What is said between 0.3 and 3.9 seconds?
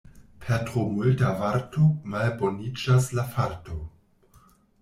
Per tro multa varto malboniĝas la farto.